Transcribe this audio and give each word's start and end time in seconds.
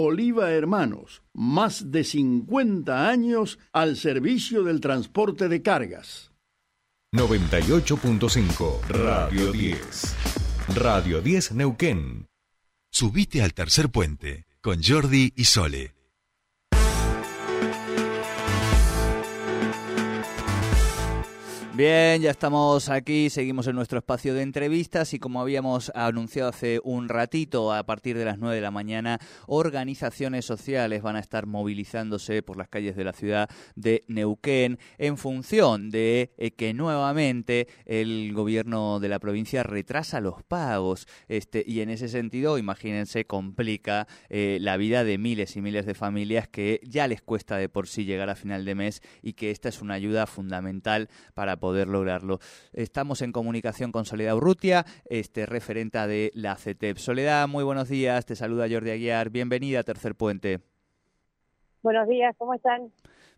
Oliva 0.00 0.52
Hermanos, 0.52 1.24
más 1.34 1.90
de 1.90 2.04
50 2.04 3.08
años 3.08 3.58
al 3.72 3.96
servicio 3.96 4.62
del 4.62 4.80
transporte 4.80 5.48
de 5.48 5.60
cargas. 5.60 6.30
98.5 7.12 8.80
Radio 8.90 9.50
10. 9.50 10.14
Radio 10.76 11.20
10 11.20 11.52
Neuquén. 11.52 12.28
Subite 12.92 13.42
al 13.42 13.54
tercer 13.54 13.88
puente 13.88 14.46
con 14.60 14.80
Jordi 14.84 15.32
y 15.34 15.46
Sole. 15.46 15.97
Bien, 21.78 22.20
ya 22.20 22.32
estamos 22.32 22.88
aquí, 22.88 23.30
seguimos 23.30 23.68
en 23.68 23.76
nuestro 23.76 23.98
espacio 23.98 24.34
de 24.34 24.42
entrevistas 24.42 25.14
y 25.14 25.20
como 25.20 25.40
habíamos 25.40 25.92
anunciado 25.94 26.48
hace 26.48 26.80
un 26.82 27.08
ratito, 27.08 27.72
a 27.72 27.86
partir 27.86 28.18
de 28.18 28.24
las 28.24 28.40
9 28.40 28.56
de 28.56 28.60
la 28.60 28.72
mañana, 28.72 29.20
organizaciones 29.46 30.44
sociales 30.44 31.02
van 31.02 31.14
a 31.14 31.20
estar 31.20 31.46
movilizándose 31.46 32.42
por 32.42 32.56
las 32.56 32.66
calles 32.66 32.96
de 32.96 33.04
la 33.04 33.12
ciudad 33.12 33.48
de 33.76 34.04
Neuquén 34.08 34.80
en 34.98 35.16
función 35.18 35.90
de 35.90 36.32
eh, 36.36 36.50
que 36.50 36.74
nuevamente 36.74 37.68
el 37.86 38.32
gobierno 38.34 38.98
de 38.98 39.10
la 39.10 39.20
provincia 39.20 39.62
retrasa 39.62 40.20
los 40.20 40.42
pagos. 40.42 41.06
Este, 41.28 41.62
y 41.64 41.80
en 41.80 41.90
ese 41.90 42.08
sentido, 42.08 42.58
imagínense, 42.58 43.24
complica 43.24 44.08
eh, 44.30 44.58
la 44.60 44.76
vida 44.78 45.04
de 45.04 45.16
miles 45.16 45.54
y 45.54 45.60
miles 45.60 45.86
de 45.86 45.94
familias 45.94 46.48
que 46.48 46.80
ya 46.82 47.06
les 47.06 47.22
cuesta 47.22 47.56
de 47.56 47.68
por 47.68 47.86
sí 47.86 48.04
llegar 48.04 48.30
a 48.30 48.34
final 48.34 48.64
de 48.64 48.74
mes 48.74 49.00
y 49.22 49.34
que 49.34 49.52
esta 49.52 49.68
es 49.68 49.80
una 49.80 49.94
ayuda 49.94 50.26
fundamental 50.26 51.08
para 51.34 51.56
poder 51.56 51.67
poder 51.68 51.88
lograrlo. 51.88 52.38
Estamos 52.72 53.20
en 53.20 53.30
comunicación 53.30 53.92
con 53.92 54.06
Soledad 54.06 54.34
Urrutia, 54.34 54.86
este, 55.04 55.44
referenta 55.44 56.06
de 56.06 56.30
la 56.34 56.56
CETEP. 56.56 56.96
Soledad, 56.96 57.46
muy 57.46 57.62
buenos 57.62 57.90
días, 57.90 58.24
te 58.24 58.34
saluda 58.36 58.66
Jordi 58.70 58.90
Aguiar, 58.90 59.28
bienvenida 59.28 59.80
a 59.80 59.82
Tercer 59.82 60.14
Puente. 60.14 60.60
Buenos 61.82 62.08
días, 62.08 62.34
¿cómo 62.38 62.54
están? 62.54 62.90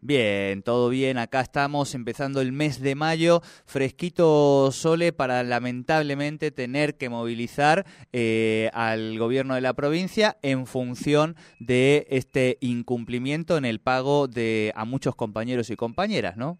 Bien, 0.00 0.64
todo 0.64 0.88
bien. 0.88 1.18
Acá 1.18 1.40
estamos 1.40 1.94
empezando 1.94 2.40
el 2.40 2.50
mes 2.50 2.80
de 2.80 2.96
mayo, 2.96 3.42
fresquito 3.64 4.72
sole 4.72 5.12
para 5.12 5.44
lamentablemente 5.44 6.50
tener 6.50 6.96
que 6.96 7.08
movilizar 7.08 7.86
eh, 8.12 8.70
al 8.72 9.20
gobierno 9.20 9.54
de 9.54 9.60
la 9.60 9.74
provincia 9.74 10.36
en 10.42 10.66
función 10.66 11.36
de 11.60 12.08
este 12.10 12.58
incumplimiento 12.60 13.56
en 13.56 13.64
el 13.64 13.78
pago 13.78 14.26
de 14.26 14.72
a 14.74 14.84
muchos 14.84 15.14
compañeros 15.14 15.70
y 15.70 15.76
compañeras, 15.76 16.36
¿no? 16.36 16.58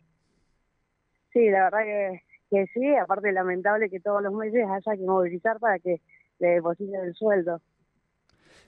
Sí, 1.36 1.50
la 1.50 1.64
verdad 1.64 2.20
que, 2.48 2.66
sí, 2.72 2.94
aparte 2.94 3.30
lamentable 3.30 3.90
que 3.90 4.00
todos 4.00 4.22
los 4.22 4.32
meses 4.32 4.64
haya 4.66 4.96
que 4.96 5.04
movilizar 5.04 5.58
para 5.58 5.78
que 5.78 6.00
le 6.38 6.48
depositen 6.48 6.94
el 6.94 7.14
sueldo. 7.14 7.60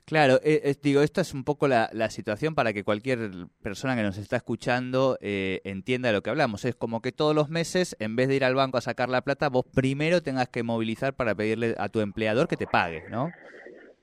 Claro, 0.05 0.35
eh, 0.43 0.75
digo, 0.83 1.01
esta 1.01 1.23
es 1.23 1.33
un 1.33 1.45
poco 1.45 1.67
la, 1.67 1.89
situación 2.11 2.55
para 2.55 2.75
que 2.75 2.85
cualquier 2.85 3.31
persona 3.63 3.97
que 3.97 4.03
nos 4.03 4.19
está 4.19 4.37
escuchando 4.37 5.17
eh, 5.23 5.63
entienda 5.65 6.13
lo 6.13 6.21
que 6.21 6.29
hablamos. 6.29 6.67
Es 6.67 6.75
como 6.75 7.01
que 7.01 7.11
todos 7.11 7.35
los 7.35 7.49
meses, 7.49 7.97
en 8.01 8.17
vez 8.17 8.29
de 8.29 8.37
ir 8.37 8.45
al 8.45 8.55
banco 8.55 8.77
a 8.77 8.83
sacar 8.83 9.09
la 9.09 9.23
plata, 9.23 9.49
vos 9.49 9.65
primero 9.75 10.23
tengas 10.23 10.51
que 10.51 10.63
movilizar 10.63 11.15
para 11.15 11.35
pedirle 11.35 11.75
a 11.79 11.89
tu 11.89 12.01
empleador 12.01 12.49
que 12.49 12.59
te 12.59 12.67
pague, 12.67 13.09
¿no? 13.09 13.31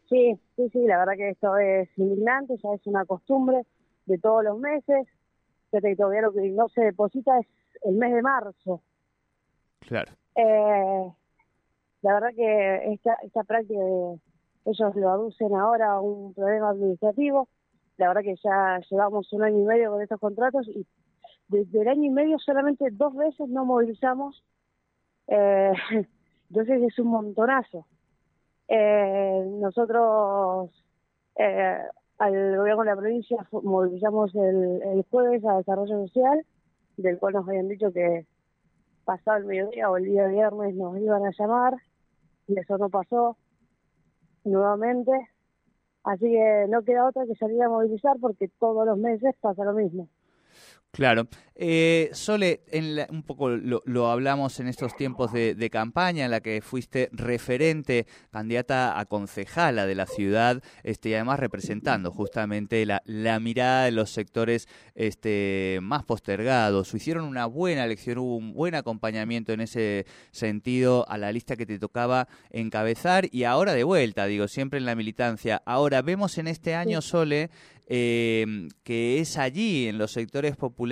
Sí, 0.09 0.39
sí, 0.55 0.69
sí, 0.73 0.79
la 0.87 0.97
verdad 0.97 1.13
que 1.17 1.29
esto 1.29 1.55
es 1.57 1.87
indignante, 1.97 2.55
ya 2.63 2.69
es 2.73 2.81
una 2.87 3.05
costumbre 3.05 3.61
de 4.07 4.17
todos 4.17 4.43
los 4.43 4.57
meses, 4.57 5.05
que 5.81 5.95
todavía 5.95 6.21
lo 6.21 6.33
que 6.33 6.49
no 6.49 6.67
se 6.69 6.81
deposita 6.81 7.39
es 7.39 7.47
el 7.83 7.95
mes 7.95 8.13
de 8.13 8.21
marzo. 8.21 8.81
Claro. 9.79 10.11
Eh, 10.35 11.11
la 12.01 12.13
verdad 12.13 12.29
que 12.35 12.93
esta, 12.93 13.15
esta 13.23 13.43
práctica, 13.43 13.79
ellos 14.65 14.95
lo 14.95 15.09
aducen 15.09 15.55
ahora 15.55 15.93
a 15.93 16.01
un 16.01 16.33
problema 16.33 16.69
administrativo. 16.69 17.47
La 17.97 18.09
verdad 18.09 18.21
que 18.21 18.35
ya 18.43 18.79
llevamos 18.89 19.31
un 19.33 19.43
año 19.43 19.61
y 19.61 19.65
medio 19.65 19.91
con 19.91 20.01
estos 20.01 20.19
contratos 20.19 20.67
y 20.67 20.85
desde 21.47 21.81
el 21.81 21.87
año 21.87 22.03
y 22.03 22.09
medio 22.09 22.39
solamente 22.39 22.89
dos 22.91 23.15
veces 23.15 23.47
no 23.49 23.65
movilizamos. 23.65 24.43
Eh, 25.27 25.71
entonces 26.49 26.81
es 26.83 26.99
un 26.99 27.07
montonazo. 27.07 27.85
Eh, 28.67 29.45
nosotros 29.59 30.71
eh, 31.35 31.77
al 32.17 32.57
gobierno 32.57 32.83
de 32.83 32.89
la 32.89 32.95
provincia 32.95 33.47
movilizamos 33.51 34.33
el, 34.35 34.81
el 34.83 35.05
jueves 35.09 35.43
a 35.45 35.57
Desarrollo 35.57 36.07
Social 36.07 36.45
del 36.97 37.19
cual 37.19 37.33
nos 37.33 37.47
habían 37.47 37.67
dicho 37.67 37.91
que 37.91 38.25
pasado 39.03 39.37
el 39.37 39.45
mediodía 39.45 39.89
o 39.89 39.97
el 39.97 40.05
día 40.05 40.27
viernes 40.27 40.75
nos 40.75 40.97
iban 40.97 41.25
a 41.25 41.31
llamar 41.37 41.73
y 42.47 42.59
eso 42.59 42.77
no 42.77 42.89
pasó 42.89 43.37
nuevamente. 44.43 45.11
Así 46.03 46.25
que 46.25 46.65
no 46.69 46.83
queda 46.83 47.07
otra 47.07 47.25
que 47.25 47.35
salir 47.35 47.61
a 47.63 47.69
movilizar 47.69 48.17
porque 48.21 48.49
todos 48.59 48.85
los 48.85 48.97
meses 48.97 49.35
pasa 49.41 49.63
lo 49.63 49.73
mismo. 49.73 50.07
Claro. 50.95 51.27
Eh, 51.57 52.09
Sole, 52.13 52.61
en 52.71 53.05
un 53.09 53.23
poco 53.23 53.49
lo, 53.49 54.11
hablamos 54.11 54.59
en 54.61 54.67
estos 54.67 54.95
tiempos 54.95 55.33
de, 55.33 55.69
campaña 55.69 56.23
en 56.23 56.31
la 56.31 56.39
que 56.39 56.61
fuiste 56.61 57.09
referente, 57.11 58.07
candidata 58.31 58.97
a 58.97 59.05
concejala 59.05 59.85
de 59.85 59.95
la 59.95 60.05
ciudad, 60.05 60.61
este, 60.83 61.09
y 61.09 61.13
además 61.13 61.39
representando 61.39 62.11
justamente 62.11 62.85
la, 62.85 63.01
mirada 63.39 63.85
de 63.85 63.91
los 63.91 64.09
sectores 64.09 64.69
este, 64.95 65.79
más 65.81 66.05
postergados. 66.05 66.93
Hicieron 66.93 67.25
una 67.25 67.45
buena 67.45 67.83
elección, 67.83 68.19
hubo 68.19 68.37
un 68.37 68.53
buen 68.53 68.75
acompañamiento 68.75 69.51
en 69.51 69.61
ese 69.61 70.05
sentido 70.31 71.05
a 71.09 71.17
la 71.17 71.31
lista 71.33 71.57
que 71.57 71.65
te 71.65 71.77
tocaba 71.77 72.29
encabezar 72.51 73.27
y 73.33 73.43
ahora 73.43 73.73
de 73.73 73.83
vuelta, 73.83 74.27
digo, 74.27 74.47
siempre 74.47 74.79
en 74.79 74.85
la 74.85 74.95
militancia. 74.95 75.61
Ahora 75.65 76.01
vemos 76.01 76.37
en 76.37 76.47
este 76.47 76.73
año, 76.73 77.01
Sole, 77.01 77.49
eh, 77.87 78.67
que 78.83 79.19
es 79.19 79.37
allí, 79.37 79.87
en 79.87 79.97
los 79.97 80.11
sectores 80.11 80.55
populares, 80.55 80.84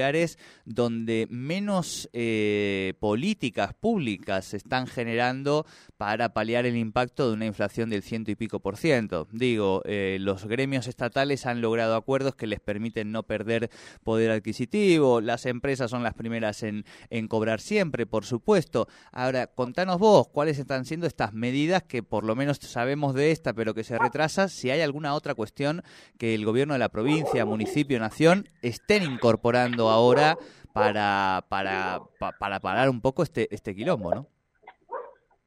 donde 0.66 1.28
menos 1.30 2.10
eh, 2.14 2.94
políticas 3.00 3.74
públicas 3.74 4.46
se 4.46 4.58
están 4.58 4.88
generando 4.88 5.66
para 5.98 6.34
paliar 6.34 6.66
el 6.66 6.78
impacto 6.78 7.28
de 7.28 7.34
una 7.34 7.46
inflación 7.46 7.90
del 7.90 8.04
ciento 8.04 8.32
y 8.32 8.36
pico 8.36 8.60
por 8.60 8.78
ciento. 8.78 9.28
Digo, 9.32 9.82
eh, 9.86 10.18
los 10.20 10.46
gremios 10.46 10.88
estatales 10.88 11.46
han 11.46 11.62
logrado 11.62 11.96
acuerdos 11.96 12.36
que 12.36 12.48
les 12.48 12.60
permiten 12.60 13.12
no 13.12 13.24
perder 13.24 13.70
poder 14.04 14.32
adquisitivo, 14.32 15.22
las 15.22 15.46
empresas 15.46 15.92
son 15.92 16.04
las 16.04 16.14
primeras 16.14 16.64
en, 16.64 16.86
en 17.10 17.28
cobrar 17.28 17.62
siempre, 17.62 18.06
por 18.06 18.26
supuesto. 18.26 18.88
Ahora, 19.12 19.48
contanos 19.48 20.00
vos 20.00 20.28
cuáles 20.28 20.60
están 20.60 20.86
siendo 20.86 21.08
estas 21.08 21.34
medidas 21.34 21.84
que 21.84 22.04
por 22.04 22.24
lo 22.24 22.36
menos 22.36 22.58
sabemos 22.58 23.14
de 23.14 23.32
esta, 23.32 23.54
pero 23.54 23.74
que 23.74 23.84
se 23.84 23.98
retrasa, 23.98 24.48
si 24.48 24.70
hay 24.70 24.82
alguna 24.82 25.14
otra 25.14 25.36
cuestión 25.36 25.84
que 26.18 26.36
el 26.36 26.46
gobierno 26.46 26.74
de 26.74 26.80
la 26.80 26.90
provincia, 26.90 27.46
municipio, 27.46 28.00
nación 28.00 28.48
estén 28.62 29.04
incorporando 29.04 29.83
ahora 29.90 30.38
para, 30.74 31.44
para, 31.50 32.02
para 32.40 32.60
parar 32.60 32.90
un 32.90 33.02
poco 33.02 33.24
este, 33.24 33.54
este 33.54 33.76
quilombo, 33.76 34.14
¿no? 34.14 34.28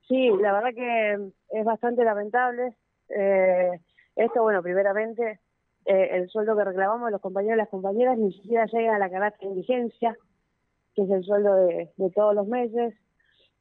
Sí, 0.09 0.31
la 0.41 0.53
verdad 0.53 0.75
que 0.75 1.33
es 1.51 1.65
bastante 1.65 2.05
lamentable. 2.05 2.77
Eh, 3.09 3.81
esto, 4.15 4.43
bueno, 4.43 4.63
primeramente, 4.63 5.41
eh, 5.85 6.09
el 6.13 6.29
sueldo 6.29 6.57
que 6.57 6.65
reclamamos 6.65 7.11
los 7.11 7.21
compañeros 7.21 7.57
y 7.57 7.59
las 7.59 7.69
compañeras 7.69 8.17
ni 8.17 8.33
siquiera 8.33 8.67
llega 8.67 8.97
a 8.97 8.99
la 8.99 9.11
canasta 9.11 9.39
de 9.41 9.47
indigencia, 9.47 10.17
que 10.95 11.03
es 11.03 11.11
el 11.11 11.25
sueldo 11.25 11.55
de, 11.55 11.91
todos 12.15 12.35
los 12.35 12.47
meses. 12.47 12.95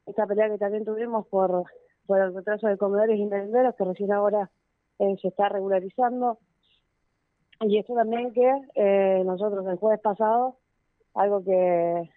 Esta 0.05 0.27
pelea 0.27 0.49
que 0.49 0.57
también 0.57 0.85
tuvimos 0.85 1.27
por, 1.27 1.65
por 2.05 2.19
el 2.19 2.33
retraso 2.33 2.67
de 2.67 2.77
comedores 2.77 3.19
y 3.19 3.25
merenderos, 3.25 3.75
que 3.75 3.83
recién 3.83 4.11
ahora 4.11 4.49
eh, 4.99 5.15
se 5.21 5.29
está 5.29 5.49
regularizando. 5.49 6.37
Y 7.61 7.77
esto 7.77 7.95
también 7.95 8.33
que 8.33 8.51
eh, 8.75 9.23
nosotros 9.25 9.65
el 9.67 9.77
jueves 9.77 10.01
pasado, 10.01 10.57
algo 11.15 11.43
que, 11.43 12.09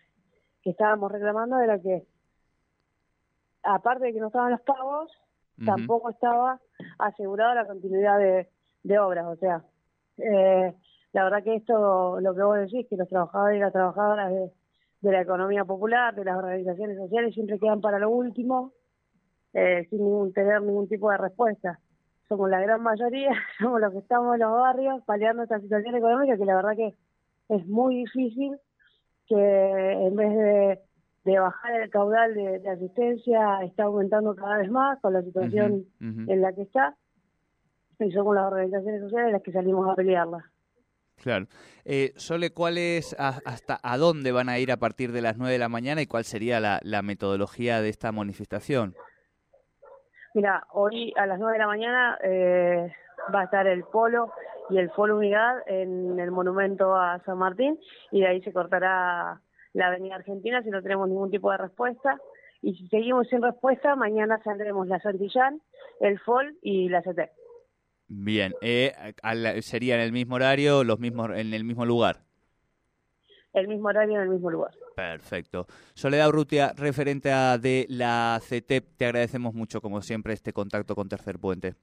que 0.63 0.71
estábamos 0.71 1.11
reclamando 1.11 1.59
era 1.61 1.79
que, 1.81 2.05
aparte 3.63 4.07
de 4.07 4.13
que 4.13 4.21
no 4.21 4.29
estaban 4.29 4.53
los 4.53 4.61
pagos, 4.63 5.11
tampoco 5.65 6.11
estaba 6.11 6.61
asegurada 6.99 7.55
la 7.55 7.67
continuidad 7.67 8.19
de, 8.19 8.49
de 8.85 8.99
obras. 8.99 9.27
O 9.27 9.37
sea, 9.37 9.65
eh, 10.19 10.75
la 11.13 11.25
verdad 11.25 11.43
que 11.43 11.57
esto, 11.57 12.21
lo 12.21 12.35
que 12.35 12.43
vos 12.43 12.59
decís, 12.59 12.87
que 12.89 12.97
los 12.97 13.09
trabajadores 13.09 13.57
y 13.57 13.61
las 13.61 13.73
trabajadoras 13.73 14.31
de, 14.31 14.53
de 15.01 15.13
la 15.13 15.23
economía 15.23 15.65
popular, 15.65 16.15
de 16.15 16.25
las 16.25 16.37
organizaciones 16.37 16.97
sociales, 16.97 17.35
siempre 17.35 17.59
quedan 17.59 17.81
para 17.81 17.99
lo 17.99 18.11
último, 18.11 18.73
eh, 19.53 19.87
sin 19.91 19.99
ningún, 19.99 20.33
tener 20.33 20.63
ningún 20.63 20.89
tipo 20.89 21.11
de 21.11 21.17
respuesta 21.17 21.81
somos 22.29 22.51
la 22.51 22.61
gran 22.61 22.83
mayoría, 22.83 23.31
somos 23.59 23.81
los 23.81 23.93
que 23.93 23.99
estamos 23.99 24.35
en 24.35 24.41
los 24.41 24.53
barrios 24.53 25.03
paliando 25.05 25.43
esta 25.43 25.61
situación 25.61 25.97
económica 25.97 26.37
que 26.37 26.45
la 26.45 26.57
verdad 26.57 26.77
que 26.77 26.95
es 27.49 27.67
muy 27.67 27.97
difícil 27.97 28.59
que 29.29 29.35
en 29.35 30.17
vez 30.17 30.81
de, 31.25 31.39
bajar 31.39 31.83
el 31.83 31.91
caudal 31.91 32.35
de, 32.35 32.69
asistencia 32.69 33.61
está 33.63 33.85
aumentando 33.85 34.35
cada 34.35 34.59
vez 34.59 34.71
más 34.71 34.99
con 35.01 35.13
la 35.13 35.23
situación 35.23 35.85
en 36.01 36.41
la 36.41 36.53
que 36.55 36.63
está 36.63 36.97
y 38.01 38.13
somos 38.13 38.35
las 38.35 38.45
organizaciones 38.45 39.01
sociales 39.03 39.33
las 39.33 39.43
que 39.43 39.53
salimos 39.53 39.89
a 39.89 39.95
pelearla. 39.95 40.45
Claro. 41.17 41.47
Eh, 41.85 42.13
Sole, 42.17 42.51
¿cuál 42.53 42.79
es, 42.79 43.17
hasta 43.19 43.79
a 43.83 43.99
dónde 43.99 44.31
van 44.31 44.49
a 44.49 44.59
ir 44.59 44.71
a 44.71 44.77
partir 44.77 45.11
de 45.11 45.21
las 45.21 45.37
9 45.37 45.53
de 45.53 45.59
la 45.59 45.69
mañana 45.69 46.01
y 46.01 46.07
cuál 46.07 46.25
sería 46.25 46.61
la, 46.61 46.79
la 46.83 47.03
metodología 47.03 47.81
de 47.81 47.89
esta 47.89 48.13
manifestación? 48.13 48.95
Mira, 50.35 50.67
hoy 50.73 51.13
a 51.17 51.27
las 51.27 51.41
9 51.41 51.55
de 51.55 51.59
la 51.59 51.67
mañana 51.67 52.19
eh, 52.23 52.93
va 53.35 53.41
a 53.41 53.45
estar 53.45 53.67
el 53.67 53.83
polo 53.85 54.31
y 54.71 54.79
el 54.79 54.91
Foro 54.91 55.17
Unidad 55.17 55.63
en 55.67 56.19
el 56.19 56.31
monumento 56.31 56.95
a 56.95 57.21
San 57.25 57.39
Martín 57.39 57.79
y 58.11 58.21
de 58.21 58.27
ahí 58.29 58.43
se 58.43 58.53
cortará 58.53 59.41
la 59.73 59.87
Avenida 59.87 60.17
Argentina 60.17 60.63
si 60.63 60.71
no 60.71 60.83
tenemos 60.83 61.09
ningún 61.09 61.31
tipo 61.31 61.51
de 61.51 61.59
respuesta. 61.59 62.19
Y 62.61 62.75
si 62.75 62.89
seguimos 62.89 63.29
sin 63.29 63.43
respuesta, 63.43 63.95
mañana 63.95 64.41
saldremos 64.43 64.89
la 64.89 65.01
Santillán, 65.01 65.61
el 66.01 66.19
FOL 66.19 66.57
y 66.63 66.89
la 66.89 67.03
CT. 67.03 67.31
Bien, 68.09 68.55
eh, 68.63 68.93
sería 69.61 69.95
en 69.95 70.01
el 70.01 70.13
mismo 70.13 70.37
horario, 70.37 70.83
los 70.83 70.99
mismos, 70.99 71.31
en 71.37 71.53
el 71.53 71.65
mismo 71.65 71.85
lugar. 71.85 72.17
El 73.53 73.69
mismo 73.69 73.89
horario 73.89 74.17
en 74.17 74.23
el 74.23 74.29
mismo 74.29 74.51
lugar. 74.51 74.73
Perfecto. 74.97 75.67
Soledad 75.95 76.29
Urrutia, 76.29 76.73
referente 76.77 77.31
a 77.31 77.59
de 77.59 77.87
la 77.89 78.41
CT, 78.41 78.97
te 78.97 79.05
agradecemos 79.05 79.55
mucho, 79.55 79.81
como 79.81 80.01
siempre, 80.01 80.33
este 80.33 80.53
contacto 80.53 80.95
con 80.95 81.09
Tercer 81.09 81.39
Puente. 81.39 81.75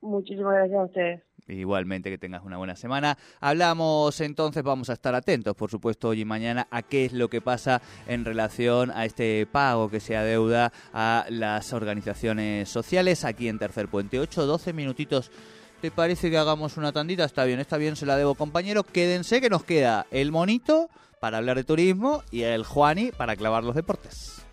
Muchísimas 0.00 0.54
gracias 0.54 0.78
a 0.78 0.84
ustedes. 0.84 1.33
Igualmente 1.46 2.10
que 2.10 2.18
tengas 2.18 2.42
una 2.42 2.56
buena 2.56 2.74
semana. 2.74 3.18
Hablamos 3.40 4.20
entonces, 4.20 4.62
vamos 4.62 4.88
a 4.88 4.94
estar 4.94 5.14
atentos, 5.14 5.54
por 5.54 5.70
supuesto, 5.70 6.08
hoy 6.08 6.22
y 6.22 6.24
mañana 6.24 6.66
a 6.70 6.82
qué 6.82 7.04
es 7.04 7.12
lo 7.12 7.28
que 7.28 7.40
pasa 7.40 7.82
en 8.06 8.24
relación 8.24 8.90
a 8.90 9.04
este 9.04 9.46
pago 9.50 9.90
que 9.90 10.00
se 10.00 10.16
adeuda 10.16 10.72
a 10.92 11.26
las 11.28 11.72
organizaciones 11.72 12.68
sociales 12.68 13.24
aquí 13.24 13.48
en 13.48 13.58
Tercer 13.58 13.88
Puente. 13.88 14.18
8, 14.18 14.46
12 14.46 14.72
minutitos. 14.72 15.30
¿Te 15.82 15.90
parece 15.90 16.30
que 16.30 16.38
hagamos 16.38 16.78
una 16.78 16.92
tandita? 16.92 17.24
Está 17.24 17.44
bien, 17.44 17.60
está 17.60 17.76
bien, 17.76 17.94
se 17.94 18.06
la 18.06 18.16
debo, 18.16 18.34
compañero. 18.34 18.84
Quédense 18.84 19.42
que 19.42 19.50
nos 19.50 19.64
queda 19.64 20.06
el 20.10 20.32
monito 20.32 20.88
para 21.20 21.38
hablar 21.38 21.56
de 21.58 21.64
turismo 21.64 22.22
y 22.30 22.42
el 22.42 22.64
Juani 22.64 23.12
para 23.12 23.36
clavar 23.36 23.64
los 23.64 23.74
deportes. 23.74 24.44